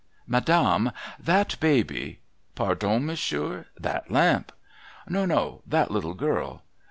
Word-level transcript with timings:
'Madame, 0.35 0.89
that 1.19 1.59
baby 1.59 2.21
''Pardon, 2.55 3.05
monsieur. 3.05 3.67
That 3.79 4.09
lamp.*' 4.09 4.51
No, 5.07 5.27
no, 5.27 5.61
that 5.67 5.91
little 5.91 6.15
girl.' 6.15 6.63